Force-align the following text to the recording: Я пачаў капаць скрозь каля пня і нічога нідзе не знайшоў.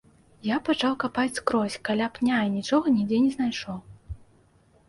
Я 0.45 0.55
пачаў 0.69 0.95
капаць 1.03 1.33
скрозь 1.39 1.77
каля 1.89 2.07
пня 2.15 2.39
і 2.47 2.57
нічога 2.57 2.95
нідзе 2.97 3.21
не 3.27 3.31
знайшоў. 3.37 3.77